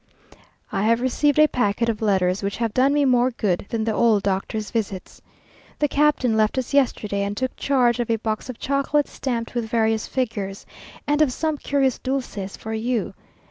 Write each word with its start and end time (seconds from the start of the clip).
I 0.71 0.81
have 0.81 0.99
received 0.99 1.37
a 1.37 1.45
packet 1.47 1.87
of 1.87 2.01
letters 2.01 2.41
which 2.41 2.57
have 2.57 2.73
done 2.73 2.91
me 2.91 3.05
more 3.05 3.29
good 3.29 3.67
than 3.69 3.83
the 3.83 3.93
old 3.93 4.23
doctor's 4.23 4.71
visits. 4.71 5.21
The 5.77 5.87
captain 5.87 6.35
left 6.35 6.57
us 6.57 6.73
yesterday, 6.73 7.21
and 7.21 7.37
took 7.37 7.55
charge 7.55 7.99
of 7.99 8.09
a 8.09 8.15
box 8.15 8.49
of 8.49 8.57
chocolate 8.57 9.07
stamped 9.07 9.53
with 9.53 9.69
various 9.69 10.07
figures, 10.07 10.65
and 11.05 11.21
of 11.21 11.31
some 11.31 11.55
curious 11.59 11.99
dulces 11.99 12.57
for 12.57 12.73
you. 12.73 13.13